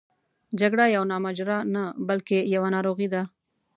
جګړه 0.59 0.85
یوه 0.95 1.17
ماجرا 1.25 1.57
نه 1.73 1.83
بلکې 2.07 2.37
یوه 2.55 2.69
ناروغي 2.75 3.07
ده. 3.13 3.21